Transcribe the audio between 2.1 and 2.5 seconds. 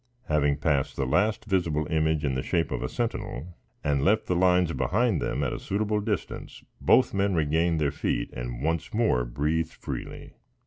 in the